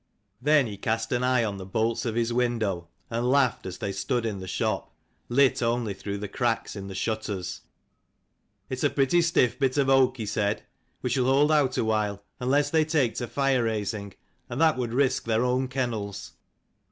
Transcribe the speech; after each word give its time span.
Then 0.41 0.65
he 0.65 0.77
cast 0.77 1.11
an 1.11 1.23
eye 1.23 1.43
on 1.43 1.57
the 1.59 1.63
bolts 1.67 2.05
of 2.07 2.15
his 2.15 2.33
window, 2.33 2.87
and 3.11 3.29
laughed 3.29 3.67
as 3.67 3.77
they 3.77 3.91
stood 3.91 4.25
in 4.25 4.39
the 4.39 4.47
shop, 4.47 4.91
lit 5.29 5.61
only 5.61 5.93
through 5.93 6.17
the 6.17 6.27
cracks 6.27 6.75
in 6.75 6.87
the 6.87 6.95
shutters." 6.95 7.61
It 8.71 8.79
is 8.79 8.83
a 8.83 8.89
pretty 8.89 9.21
stiff 9.21 9.59
bit 9.59 9.77
of 9.77 9.91
oak," 9.91 10.17
he 10.17 10.25
said." 10.25 10.63
We 11.03 11.11
shall 11.11 11.25
hold 11.25 11.51
out 11.51 11.77
awhile, 11.77 12.23
unless 12.39 12.71
they 12.71 12.83
take 12.83 13.13
to 13.17 13.27
fire 13.27 13.65
raising, 13.65 14.15
and 14.49 14.59
that 14.59 14.75
would 14.75 14.95
risk 14.95 15.25
their 15.25 15.45
own 15.45 15.67
kennels. 15.67 16.31